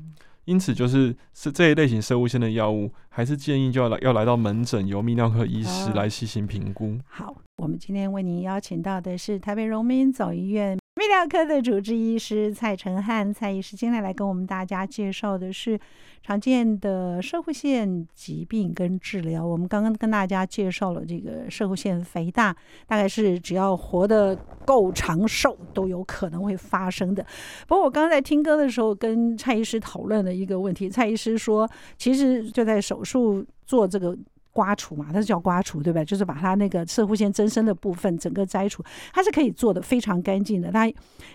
[0.45, 6.99] 因此，就是是这一类型摄护腺的药物，还是建议就要来要来到门诊，由泌尿科医师来细心评估。
[7.07, 15.79] 好，我们今天为您邀请到的是台北荣民总医院泌尿科的主治医师蔡成汉蔡医师，今天来跟我们大家介绍的是。
[16.23, 27.23] 常见的摄护腺疾病跟治疗，我们刚刚跟大家介绍了这个摄护腺肥大，大概是只要活得够长寿都有可能会发生的。
[27.69, 34.17] 不过我刚刚在听歌的时候跟蔡医师讨论了一个问题，蔡医师说，其实就在手术做这个。
[34.55, 36.05] 刮除嘛，它是叫刮除，对不对？
[36.07, 40.73] 就是把它那个摄护腺增生的部分整个摘除，它是可以做的非常干净的。
[40.73, 40.89] 他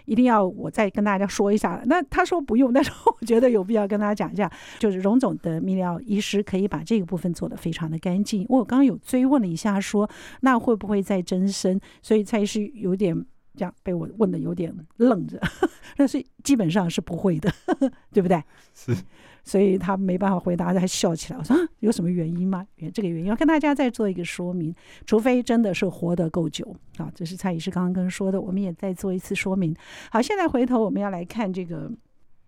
[0.06, 8.46] 一定要我再跟大家说一下，那他说不用，但是我觉得有必要跟大家讲一下，就是荣总的泌尿医师可以把这个部分做得非常的干净。
[8.50, 10.10] 我刚刚有追问了一下说，说
[10.42, 11.80] 那会不会再增生？
[12.04, 13.26] 所以蔡医师有点
[13.60, 15.38] 这样被我问的有点愣着，
[15.98, 17.52] 但是基本上是不会的，
[18.14, 18.42] 对不对？
[18.74, 18.96] 是。
[19.44, 21.40] 所以他没办法回答，还笑起来。
[21.40, 22.66] 我说有什么原因吗？
[22.76, 24.74] 原这个原因要跟大家再做一个说明，
[25.06, 27.12] 除非真的是活得够久啊。
[27.16, 29.76] 这是蔡医师刚刚跟说的，我们也再做一次说明。
[30.12, 31.92] 好，现在回头我们要来看这个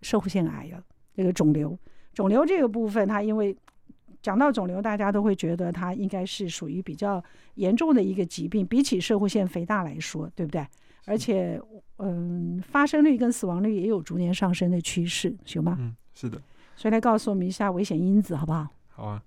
[0.00, 0.82] 摄护腺癌了，
[1.14, 1.76] 这个肿瘤。
[2.14, 3.56] 肿瘤这个部分，它因为
[4.20, 10.64] 讲到肿瘤，大家都会觉得它应该是属于比较严重的一个疾病，比起摄护腺肥大来说，对不对？
[11.06, 11.60] 而且，
[11.98, 15.76] 嗯，发生率跟死亡率也有逐年上升的趋势，行吗？
[15.80, 16.40] 嗯，是的。
[16.76, 18.68] 所以来告诉我们一下危险因子，好不好？
[18.88, 19.22] 好啊。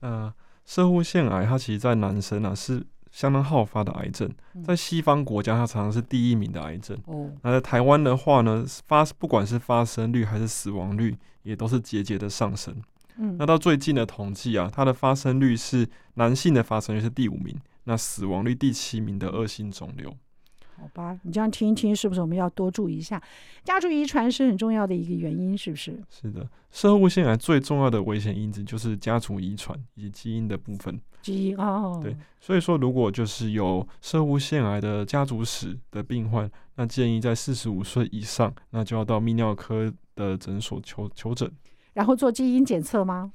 [0.00, 0.32] 呃，
[0.64, 4.30] 射护腺癌它其实，在男生啊是相当好发的癌症，
[4.64, 6.96] 在西方国家它常常是第一名的癌症。
[7.06, 7.30] 哦。
[7.42, 12.74] 那在台湾的话呢，发不管是发生率还是死亡率，也都是节节的上升。
[13.16, 13.36] 嗯。
[13.38, 20.14] 那到最近的统计啊，它的发生率是男性的发生率是第五名，那死亡率第七名的恶性肿瘤。
[20.80, 23.20] 好吧，你这样听一听，是不是我们要多注意一下？
[23.64, 26.00] 家族遗传是很重要的一个原因，是不是？
[26.08, 30.98] 是的，摄护腺癌最重要的危险因子就是家族遗传以及基因的部分。
[31.20, 41.50] 基因哦，对，所以说如果就是有摄护腺癌的家族史的病患，那建议在四十五岁以上，那就要到泌尿科的诊所求求诊，
[41.94, 43.32] 然后做基因检测吗？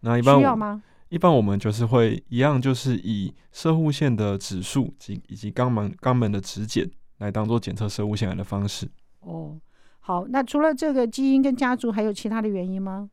[0.00, 0.82] 那一般需要吗？
[1.08, 8.90] 一般我们就是会一样，就是以射护腺的指数及以及肛门肛门的指检来当做检测射护腺癌的方式。
[9.20, 9.56] 哦，
[10.00, 13.08] 好，那除了这个基因跟家族，还有其他的原因吗？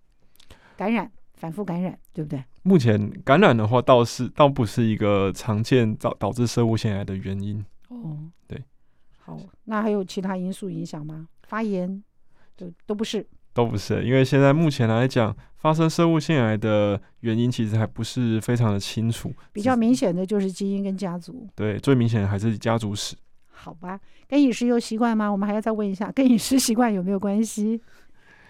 [0.76, 2.44] 感染，反复感染，对不对？
[2.64, 7.64] 目前感染的话，倒是倒不是一个常见导导致射护腺癌的原因。
[7.90, 8.60] 哦，对。
[9.20, 11.28] 好，那还有其他因素影响吗？
[11.44, 12.04] 发炎，
[12.58, 13.26] 都都不是。
[13.54, 19.32] 都不是，因为现在目前来讲，发生生物腺癌的原因其实还不是非常的清楚。
[19.52, 21.48] 比较明显的就是基因跟家族。
[21.56, 23.16] 对，最明显的还是家族史。
[23.52, 25.30] 好吧，跟饮食有习惯吗？
[25.30, 27.80] 我们还要再问一下， 跟饮食习惯有没有关系？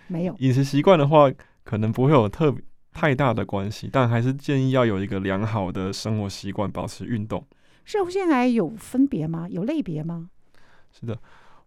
[0.07, 0.35] 没有。
[0.39, 1.29] 饮食习惯的话，
[1.63, 2.63] 可能不会有特别
[2.93, 7.45] 太大的关系，但还是建议要有一个良好的生活习惯，保持运动。
[7.83, 9.47] 生物腺癌有分别吗？
[9.49, 10.29] 有类别吗？
[10.91, 11.19] 是的。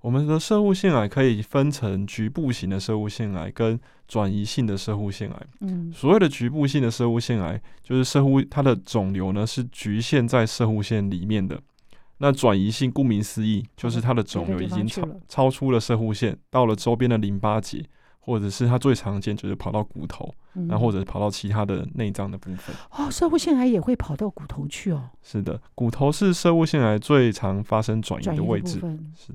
[0.07, 5.47] 我们的摄护腺癌可以分成局部型的摄护腺癌跟转移性的摄护腺癌。
[5.62, 11.61] 嗯，所谓的局部性的摄护腺癌，就是摄护它的肿瘤呢是局限在摄护腺里面的。
[12.19, 17.85] 那转移性，顾名思义，就是它的肿瘤已经超超出了摄护腺，到了周边的淋巴结，
[18.21, 20.33] 或者是它最常见就是跑到骨头，
[20.69, 22.73] 然后或者跑到其他的内脏的部分。
[22.92, 25.11] 哦，摄护腺癌也会跑到骨头去哦。
[25.21, 28.79] 是的，骨头是摄护腺癌最常发生转移的位置。
[29.16, 29.35] 是。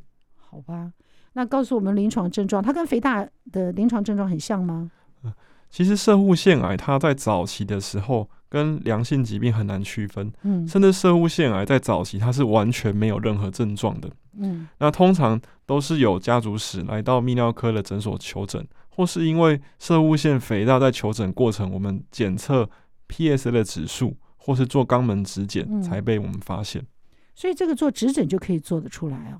[0.51, 0.91] 好吧，
[1.31, 4.91] 那告诉我们临床症状，它跟肥大的临床症状很像吗？
[5.23, 5.31] 嗯，
[5.69, 22.69] 其实射护腺癌它在早期的时候跟良性疾病很难区分，嗯，甚至射护腺癌在早期它是完全没有任何症状的，嗯，那通常都是有家族史来到泌尿科的诊所求诊，或是因为射护腺肥大在求诊过程我们检测
[23.07, 26.85] PSA 的指数，或是做肛门指检才被我们发现，
[27.33, 29.39] 所以这个做指诊就可以做得出来啊。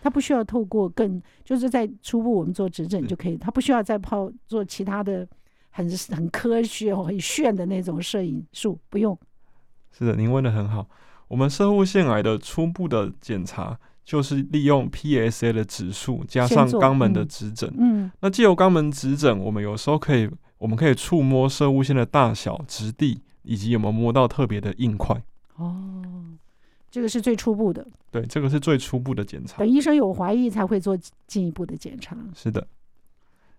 [0.00, 5.26] 他不需要透过更，就是在初步我们做指诊就可以，他不需要再泡做其他的
[5.70, 9.18] 很很科学、很炫的那种摄影术，不用。
[9.90, 10.88] 是的，您问的很好。
[11.28, 17.70] 我们射护腺癌的初步的检查，就是利用 PSA 的指数加上肛门的指诊。
[17.76, 25.22] 嗯，那既由肛门指诊，我们有时候可以，我们可以触摸射物腺的大小、质地，以及有没有摸到特别的硬块。
[25.56, 26.02] 哦，
[26.90, 27.86] 这个是最初步的。
[28.10, 29.58] 对，这个是最初步的检查。
[29.58, 30.96] 等医生有怀疑才会做
[31.26, 32.16] 进一步的检查。
[32.34, 32.66] 是的。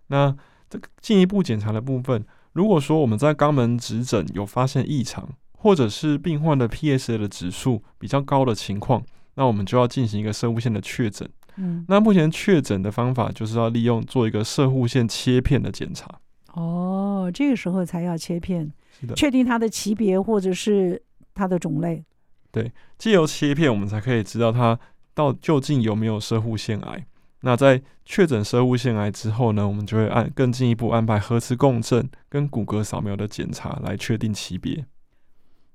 [0.08, 0.36] 那
[0.68, 11.28] 这个进一步检查的部分，如果说我们在肛门指诊有发现异常，或者是病患的 PSA 的指数比较高的情况，那我们就要进行一个射护线的确诊。
[11.56, 16.08] 嗯，那目前确诊的方法就是要利用做一个射护线切片的检查。
[16.54, 21.00] 哦，这个时候才要切片，是的，确定它的级别或者是
[21.34, 22.04] 它的种类。
[22.52, 24.78] 对，借由切片，我们才可以知道它
[25.14, 27.06] 到究竟有没有摄护腺癌。
[27.42, 34.84] 那在确诊摄护腺癌之后呢，我们就会按更进一步安排核磁共振跟骨骼扫描的检查来确定级别。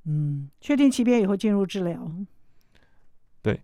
[0.05, 2.11] 嗯，确定级别以后进入治疗。
[3.41, 3.61] 对，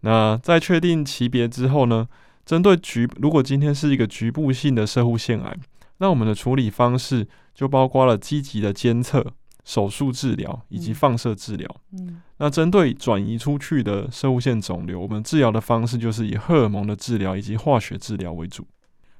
[0.00, 2.08] 那在确定级别之后呢，
[2.44, 5.56] 针对局，如果今天是一个局部性的摄护腺癌，
[5.98, 9.34] 那我们的处理方式就包括了积极的监测。
[9.70, 11.76] 手术治疗以及放射治疗。
[11.92, 18.66] 嗯，那针对转移出去的生物腺肿瘤，我们治疗的方式就是以荷尔蒙的治疗以及化学治疗为主。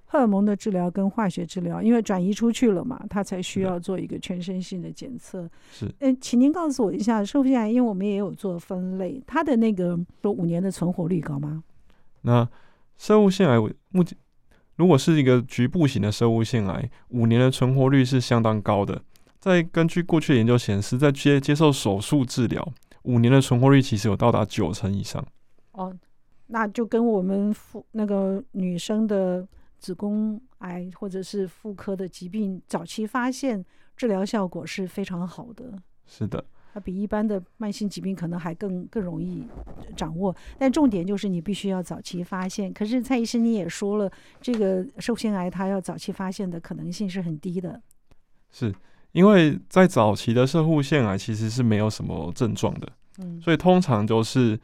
[0.07, 5.49] 荷尔蒙的治疗跟化学治疗，因为转移出去了嘛，它才需要做一个全身性的检测。
[5.71, 11.63] 是，嗯，请您告诉我一下，摄护腺癌，因为我们也有做分类，它的那个说五年的存活率高吗？
[12.23, 12.49] 那
[12.99, 13.57] 生物腺癌
[13.91, 14.19] 目前
[14.75, 19.01] 如果是一个局部型的生物腺癌，五年的存活率是相当高的。
[19.41, 22.73] 再根据过去的研究显示，在接接受手术治疗，
[23.05, 25.27] 五年的存活率其实有到达九成以上。
[25.73, 25.97] 哦，
[26.49, 29.49] 那就跟我们妇那个女生的
[29.79, 33.65] 子宫癌或者是妇科的疾病早期发现，
[33.97, 35.73] 治疗效果是非常好的。
[36.07, 39.47] 是的，它比一般的慢性疾病可能还更更容易
[39.97, 40.37] 掌握。
[40.59, 42.71] 但重点就是你必须要早期发现。
[42.75, 47.81] 可是蔡医生你也说了，这个摄护腺癌它要早期发现的可能性是很低的。
[48.51, 48.75] 是。
[49.13, 54.59] 因为在早期的射护腺癌其实是没有什么症状的，嗯，所以通常都是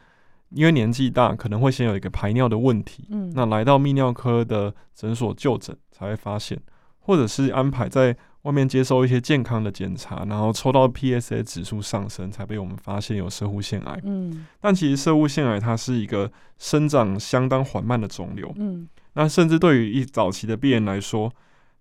[0.50, 6.56] 因为年纪大，可能会先有一个排尿的问题，嗯，那来到泌尿科的诊所就诊才会发现，
[7.00, 21.32] 或者是安排在外面接受一些健康的检查，然后抽到 PSA 指数上升，才被我们发现有射护腺癌，嗯，但其实射护腺癌它是一个生长相当缓慢的肿瘤，嗯，那甚至对于一早期的病人来说。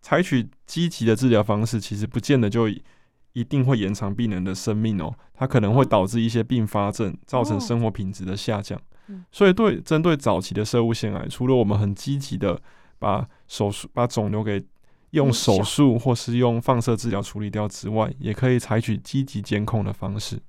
[0.05, 2.69] 采取积极的治疗方式，其实不见得就
[3.33, 5.11] 一定会延长病人的生命哦。
[5.33, 8.79] 它可能会导致一些并发症，造成生活品质的下降。
[9.31, 12.61] 所以，对针对早期的射物腺癌，除了我们很积极的
[12.99, 14.63] 把手术把肿瘤给
[15.09, 20.39] 用手术或是用放射治疗处理掉之外，也可以采取积极监控的方式。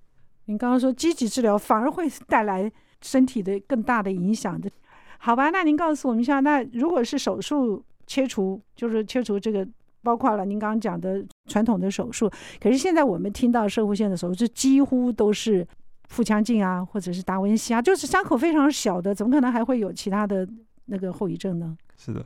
[0.44, 4.70] 您刚刚说积极治疗反而会带来身体的更大的影响的，
[5.16, 5.48] 好吧？
[5.48, 7.82] 那您告诉我们一下，那如果是手术？
[8.06, 9.66] 切除就是切除这个，
[10.02, 12.30] 包括了您刚刚讲的传统的手术。
[12.60, 15.66] 可是现在我们听到射护腺的手术，几乎都是
[16.08, 20.48] 腹腔镜啊，或者是达文西啊，就是伤口非常小的，怎么可能还会有其他的
[20.86, 21.76] 那个后遗症呢？
[21.96, 22.24] 是的，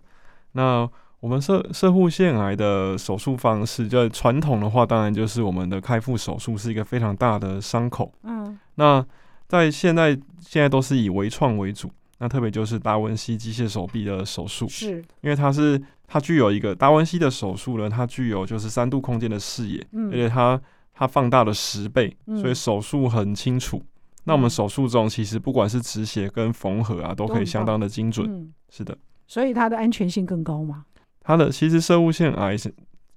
[0.52, 0.88] 那
[1.20, 8.12] 我们射射护腺癌的手术方式，就传统的话，当然就是我们的开腹手术是一个非常大的伤口。
[8.22, 9.04] 嗯，那
[9.46, 11.90] 在现在现在都是以微创为主。
[12.22, 20.60] 那特别就是达文西机械手臂的手术，是因为它是它具有一个达文西的手术呢，它具有就是三度空间的视野，嗯、而且它
[20.92, 23.78] 它放大了十倍，嗯、所以手术很清楚。
[23.78, 23.88] 嗯、
[24.24, 28.30] 那我们手术中其实不管是止血跟缝合啊，都可以相当的精准。
[28.30, 28.94] 嗯、是的，
[29.26, 30.84] 所以它的安全性更高吗？
[31.22, 32.54] 它的其实摄护腺癌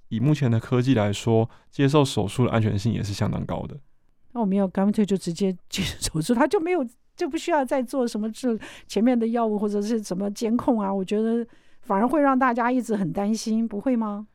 [0.08, 3.76] 以目前的科技来说，接受手术的安全性也是相当高的。
[4.32, 6.82] 那我们要干脆就直接接受手术，它就没有。
[7.16, 10.92] 就不需要再做什么治前面的药物或者是什么监控啊？
[10.92, 11.46] 我觉得
[11.82, 14.26] 反而会让大家一直很担心，不会吗？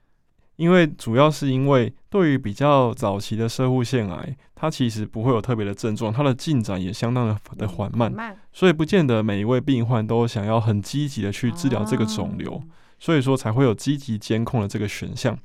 [0.55, 12.63] 因为主要是因为对于比较早期的射护腺癌，它其实不会有特别的症状，它的进展也相当的的缓慢，慢所以不见得每一位病患都想要很积极的去治疗这个肿瘤，啊、
[12.99, 15.37] 所以说才会有积极监控的这个选项。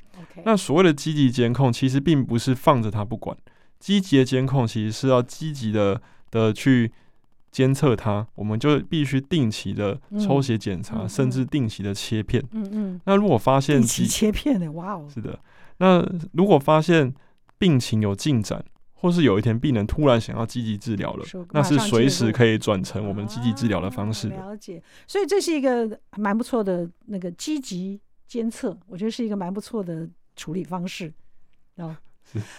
[0.45, 3.37] 那所谓的积极监控，其实并不是放着它不管，
[3.79, 6.93] 积极的监控其实是要积极的的去。
[7.55, 12.43] 监测它，我们就必须定期的抽血检查，嗯、甚至定期的切片。
[12.51, 12.71] 嗯嗯。
[12.73, 14.69] 嗯，那如果发现定期切片呢？
[14.73, 15.09] 哇哦！
[15.09, 15.39] 是的。
[15.77, 17.15] 那如果发现
[17.57, 24.37] 病情有进展，或是有一天病人突然想要积极治疗了，那是随时可以转成我们积极治疗的方式的。
[24.37, 24.83] 啊、了解。
[25.07, 31.15] 所以这是一个蛮不错的那个积极监测，我觉得是一个蛮不错的处理方式。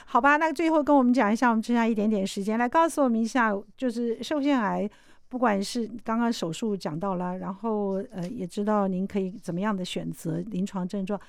[0.06, 4.90] 好吧，那最后跟我们讲一下，我们剩下一点点时间，来告诉我们一下，就是受腺癌，
[5.28, 11.20] 不管是刚刚手术讲到了，然后呃，也知道您可以怎么样的选择临床症状，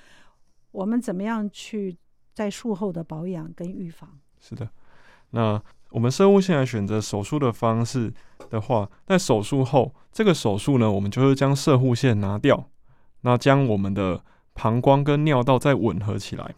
[0.71, 1.97] 我们怎么样去
[2.33, 4.09] 在术后的保养跟预防？
[4.39, 4.69] 是的，
[5.31, 8.13] 那我们摄护腺癌选择手术的方式
[8.49, 12.69] 的话，在手术后，这个手术呢，我们就是将射护线拿掉，
[13.21, 14.23] 那将我们的
[14.53, 16.53] 膀胱跟尿道再吻合起来。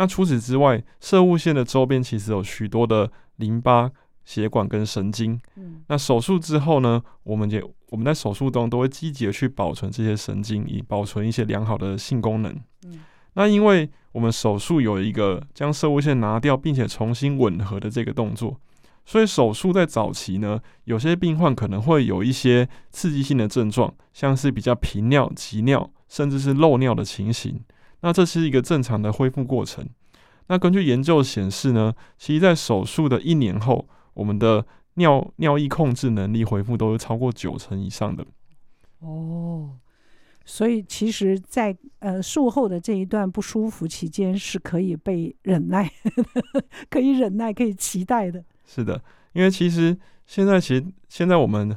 [0.00, 3.90] 那除此之外，射物线的周边其实有许多的淋巴、
[4.24, 5.38] 血管跟神经。
[5.56, 12.50] 嗯，那手术之后呢，我们也我们在手术中都会积极的去保存这些神经，以保存一些良好的性功能。
[12.86, 13.00] 嗯，
[13.34, 18.58] 那因为我们手术有一个将射物线拿掉并且重新吻合的这个动作，
[19.04, 27.60] 所以手术在早期呢，有些病患可能会有一些刺激性的症状，像是比较频尿、急尿，甚至是漏尿的情形。
[28.02, 29.88] 那这是一个正常的恢复过程。
[30.48, 38.26] 那根据研究显示呢，其实在手术的一年后，我们的尿尿液控制能力恢复都是超过九成以上的。
[38.98, 39.78] 哦，
[40.44, 45.90] 所以其实在，在呃术后的这一段不舒服期间是可以被忍耐，
[46.90, 48.44] 可以忍耐，可以期待的。
[48.66, 49.96] 是的，因为其实
[50.26, 51.76] 现在其实现在我们。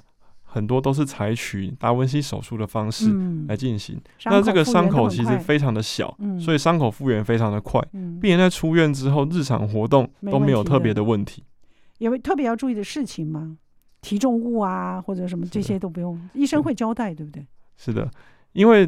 [0.53, 3.11] 很多都是采取达文西手术的方式
[3.47, 7.81] 来进行，嗯、那这个伤口其实非常的小，嗯、所以伤口复原非常的快。
[7.93, 11.43] 嗯、病人在出院之后，日常活动都没有特别的问题。
[11.97, 13.57] 有没有特别要注意的事情吗？
[14.01, 17.43] 提重物啊，或者什么这些都不用，医生会交代，对不对？
[17.75, 18.07] 是的，
[18.51, 18.87] 因为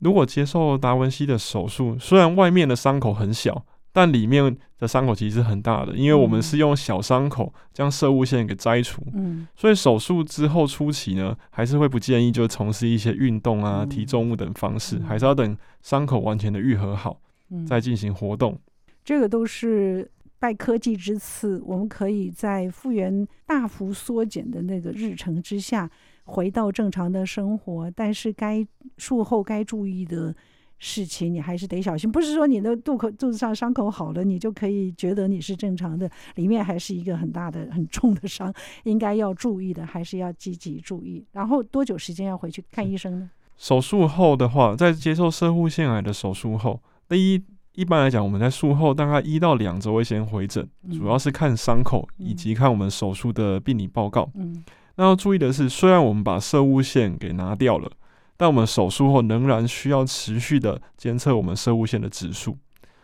[0.00, 3.64] 如果接受达文西的手术，虽然外面的伤口很小。
[3.98, 17.18] 但里面的伤口其实是很大的，因为我们是用小伤口将射物线给摘除，嗯，所以手术之后初期呢，还是会不建议就从事一些运动啊、提重物等方式，还是要等伤口完全的愈合好，
[17.66, 18.56] 再进行活动。
[19.04, 25.90] 这个都是拜科技之赐，我们可以在复原大幅缩减的那个日程之下，
[26.22, 27.90] 回到正常的生活。
[27.90, 28.64] 但是该
[28.96, 30.32] 术后该注意的。
[30.78, 38.52] 事情你还是得小心，不是说你的肚口肚子上伤口好了，你就可以觉得你是正常的，里面还是一个很大的很重的伤，
[38.84, 41.24] 应该要注意的还是要积极注意。
[41.32, 43.30] 然后多久时间要回去看医生呢？
[43.56, 54.30] 手术后的话，在接受射护腺癌的手术后，第一一般来讲，我们在术后大概一到两周会先回诊，主要是看伤口以及看我们手术的病理报告。
[54.34, 54.64] 嗯，
[54.94, 57.90] 那要注意的是，虽然我们把射物线给拿掉了。
[58.38, 62.56] 但我们手术后仍然需要持续的监测我们射物线的指数，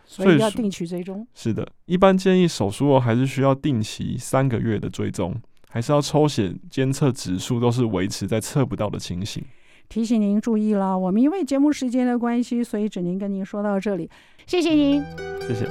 [0.07, 1.27] 所以要定期追踪。
[1.35, 5.35] 是的，一般建议手术后还是需要定期三个月的追踪，
[5.69, 9.45] 还是要抽血监测指数，都是维持在测不到的情形。
[9.89, 14.09] 提醒您注意了，我们因为节目时间的关系，所以只能跟您说到这里。
[14.47, 15.03] 谢谢您，
[15.47, 15.69] 谢谢。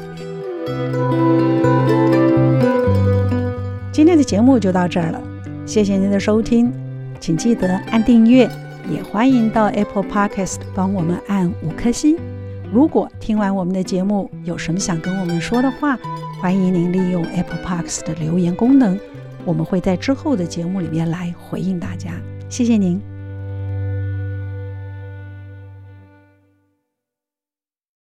[3.91, 5.21] 今天的节目就到这儿了，
[5.65, 6.71] 谢谢您的收听，
[7.19, 8.49] 请记得按订阅。
[8.89, 12.17] 也欢迎到 Apple Podcast 帮我们按五颗星。
[12.71, 15.97] 如果听完我们的节目有什么想跟我们说的话，
[16.41, 18.99] 欢迎您利用 Apple Parks 的留言功能，
[19.45, 22.11] 我们会在之后的节目里面来回应大家。
[22.49, 23.12] 谢谢您。